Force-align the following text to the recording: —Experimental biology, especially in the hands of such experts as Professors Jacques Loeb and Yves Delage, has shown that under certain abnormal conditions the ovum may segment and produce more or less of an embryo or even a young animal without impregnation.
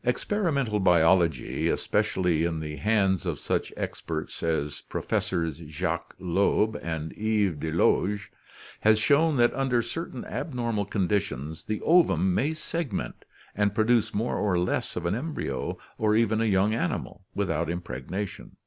—Experimental 0.14 0.80
biology, 0.80 1.70
especially 1.70 2.44
in 2.44 2.60
the 2.60 2.76
hands 2.76 3.24
of 3.24 3.38
such 3.38 3.72
experts 3.74 4.42
as 4.42 4.82
Professors 4.82 5.62
Jacques 5.66 6.14
Loeb 6.18 6.78
and 6.82 7.14
Yves 7.16 7.56
Delage, 7.56 8.28
has 8.80 8.98
shown 8.98 9.38
that 9.38 9.54
under 9.54 9.80
certain 9.80 10.26
abnormal 10.26 10.84
conditions 10.84 11.64
the 11.64 11.80
ovum 11.80 12.34
may 12.34 12.52
segment 12.52 13.24
and 13.54 13.74
produce 13.74 14.12
more 14.12 14.36
or 14.36 14.58
less 14.58 14.94
of 14.94 15.06
an 15.06 15.14
embryo 15.14 15.78
or 15.96 16.14
even 16.14 16.42
a 16.42 16.44
young 16.44 16.74
animal 16.74 17.24
without 17.34 17.70
impregnation. 17.70 18.58